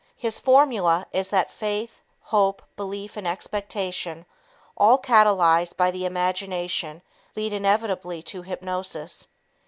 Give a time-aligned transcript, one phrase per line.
[0.17, 4.25] His formula is that faith, hope, belief and expectation,
[4.75, 7.03] all catalyzed by the imagination,
[7.35, 9.27] lead inevitably to hypnosis.